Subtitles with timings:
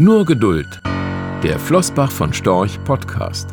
[0.00, 0.80] Nur Geduld.
[1.42, 3.50] Der Flossbach von Storch Podcast.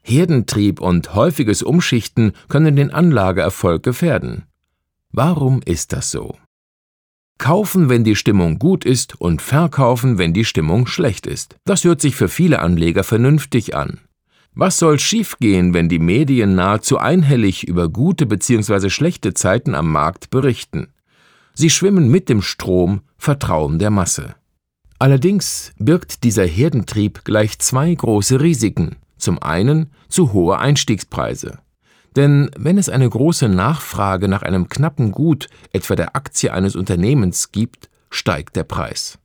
[0.00, 4.44] Herdentrieb und häufiges Umschichten können den Anlageerfolg gefährden.
[5.12, 6.38] Warum ist das so?
[7.36, 11.56] Kaufen, wenn die Stimmung gut ist und verkaufen, wenn die Stimmung schlecht ist.
[11.66, 14.00] Das hört sich für viele Anleger vernünftig an.
[14.54, 18.88] Was soll schiefgehen, wenn die Medien nahezu einhellig über gute bzw.
[18.88, 20.88] schlechte Zeiten am Markt berichten?
[21.52, 24.34] Sie schwimmen mit dem Strom, vertrauen der Masse.
[24.98, 28.96] Allerdings birgt dieser Herdentrieb gleich zwei große Risiken.
[29.16, 31.58] Zum einen zu hohe Einstiegspreise.
[32.16, 37.52] Denn wenn es eine große Nachfrage nach einem knappen Gut, etwa der Aktie eines Unternehmens,
[37.52, 39.18] gibt, steigt der Preis.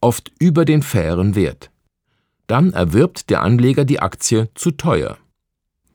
[0.00, 1.70] Oft über den fairen Wert.
[2.46, 5.16] Dann erwirbt der Anleger die Aktie zu teuer.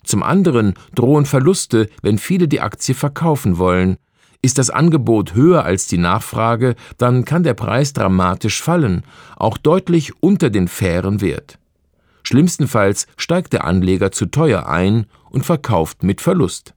[0.03, 3.97] Zum anderen drohen Verluste, wenn viele die Aktie verkaufen wollen.
[4.41, 9.03] Ist das Angebot höher als die Nachfrage, dann kann der Preis dramatisch fallen,
[9.35, 11.59] auch deutlich unter den fairen Wert.
[12.23, 16.73] Schlimmstenfalls steigt der Anleger zu teuer ein und verkauft mit Verlust.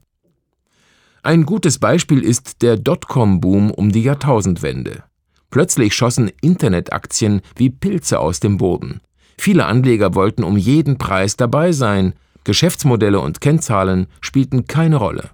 [1.22, 5.04] Ein gutes Beispiel ist der Dotcom-Boom um die Jahrtausendwende.
[5.50, 9.00] Plötzlich schossen Internetaktien wie Pilze aus dem Boden.
[9.38, 15.30] Viele Anleger wollten um jeden Preis dabei sein, Geschäftsmodelle und Kennzahlen spielten keine Rolle.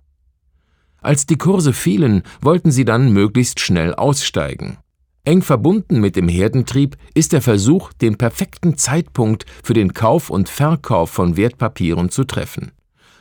[1.00, 4.78] Als die Kurse fielen, wollten sie dann möglichst schnell aussteigen.
[5.24, 10.48] Eng verbunden mit dem Herdentrieb ist der Versuch, den perfekten Zeitpunkt für den Kauf und
[10.48, 12.72] Verkauf von Wertpapieren zu treffen.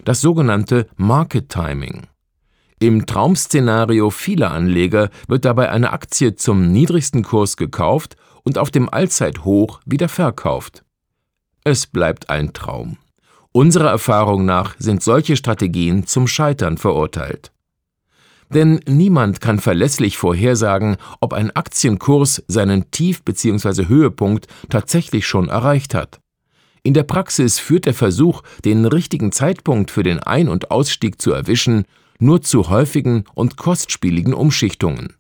[0.06, 2.08] Das sogenannte Market Timing.
[2.80, 8.88] Im Traum-Szenario vieler Anleger wird dabei eine Aktie zum niedrigsten Kurs gekauft und auf dem
[8.88, 10.84] Allzeithoch wieder verkauft.
[11.64, 12.98] Es bleibt ein Traum.
[13.52, 17.52] Unserer Erfahrung nach sind solche Strategien zum Scheitern verurteilt.
[18.50, 23.88] Denn niemand kann verlässlich vorhersagen, ob ein Aktienkurs seinen Tief- bzw.
[23.88, 26.20] Höhepunkt tatsächlich schon erreicht hat.
[26.84, 31.34] In der Praxis führt der Versuch, den richtigen Zeitpunkt für den Ein- und Ausstieg zu
[31.34, 31.84] erwischen,
[32.20, 35.14] nur zu häufigen und kostspieligen Umschichtungen.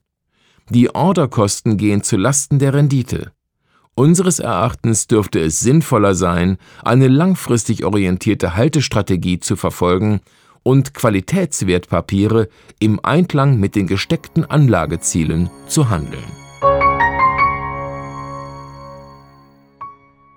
[0.69, 3.31] Die Orderkosten gehen zu Lasten der Rendite.
[3.96, 10.22] Unseres Erachtens dürfte es sinnvoller sein, eine langfristig orientierte Haltestrategie zu verfolgen
[10.67, 16.25] und Qualitätswertpapiere im Einklang mit den gesteckten Anlagezielen zu handeln.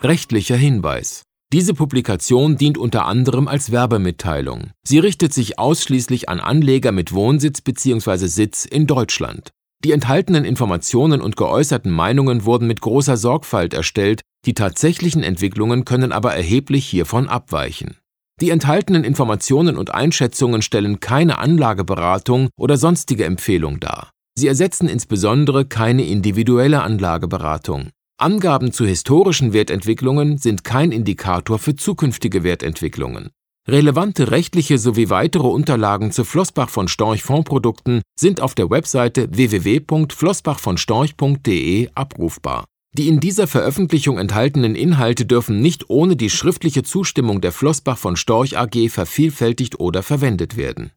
[0.00, 4.70] Rechtlicher Hinweis diese Publikation dient unter anderem als Werbemitteilung.
[4.86, 8.28] Sie richtet sich ausschließlich an Anleger mit Wohnsitz bzw.
[8.28, 9.50] Sitz in Deutschland.
[9.82, 16.12] Die enthaltenen Informationen und geäußerten Meinungen wurden mit großer Sorgfalt erstellt, die tatsächlichen Entwicklungen können
[16.12, 17.96] aber erheblich hiervon abweichen.
[18.40, 24.10] Die enthaltenen Informationen und Einschätzungen stellen keine Anlageberatung oder sonstige Empfehlung dar.
[24.38, 27.90] Sie ersetzen insbesondere keine individuelle Anlageberatung.
[28.18, 33.28] Angaben zu historischen Wertentwicklungen sind kein Indikator für zukünftige Wertentwicklungen.
[33.68, 41.90] Relevante rechtliche sowie weitere Unterlagen zu Flossbach von Storch Fondsprodukten sind auf der Webseite www.flossbachvonstorch.de
[41.94, 42.64] abrufbar.
[42.92, 48.16] Die in dieser Veröffentlichung enthaltenen Inhalte dürfen nicht ohne die schriftliche Zustimmung der Flossbach von
[48.16, 50.90] Storch AG vervielfältigt oder verwendet werden